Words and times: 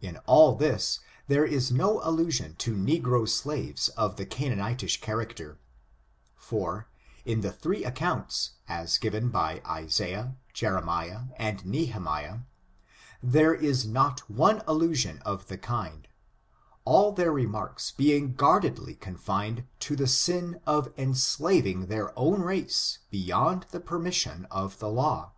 In 0.00 0.16
all 0.26 0.56
this, 0.56 0.98
there 1.28 1.44
is 1.44 1.70
no 1.70 2.00
allu 2.00 2.32
sion 2.32 2.56
to 2.56 2.74
negro 2.74 3.28
slaves 3.28 3.90
of 3.90 4.16
the 4.16 4.26
Canaanitish 4.26 5.00
character, 5.00 5.56
for, 6.34 6.88
in 7.24 7.42
the 7.42 7.52
three 7.52 7.84
accounts, 7.84 8.54
as 8.66 8.98
given 8.98 9.28
by 9.28 9.62
Isaiah, 9.64 10.34
Jeremiah 10.52 11.26
and 11.36 11.64
Nehemiah, 11.64 12.40
there 13.22 13.54
is 13.54 13.86
not 13.86 14.28
one 14.28 14.62
allusion 14.66 15.20
of 15.20 15.46
the 15.46 15.58
kind; 15.58 16.08
all 16.84 17.12
their 17.12 17.30
remarks 17.30 17.92
being 17.92 18.34
guardedly 18.34 18.96
confined 18.96 19.64
to 19.78 19.94
the 19.94 20.08
sin 20.08 20.60
of 20.66 20.92
enslaving 20.98 21.86
their 21.86 22.12
own 22.18 22.40
race 22.42 22.98
beyond 23.12 23.66
the 23.70 23.78
permission 23.78 24.44
of 24.50 24.80
their 24.80 24.88
law. 24.90 25.30